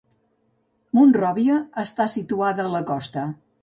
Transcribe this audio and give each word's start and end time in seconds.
Monròvia 0.99 1.61
està 1.85 2.11
situada 2.17 2.69
a 2.69 2.77
la 2.79 2.87
costa. 2.95 3.33